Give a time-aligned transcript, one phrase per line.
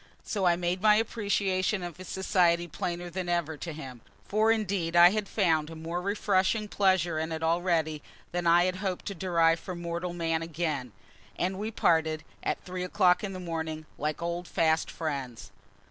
[0.23, 4.95] So I made my appreciation of his society plainer than ever to him; for indeed
[4.95, 8.01] I had found a more refreshing pleasure in it already
[8.31, 10.91] than I had hoped to derive from mortal man again;
[11.37, 15.51] and we parted, at three o'clock in the morning, like old fast friends.